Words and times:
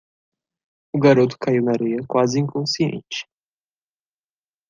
O 0.95 0.99
garoto 0.99 1.37
caiu 1.39 1.61
na 1.61 1.73
areia 1.73 2.03
quase 2.07 2.39
inconsciente. 2.39 3.27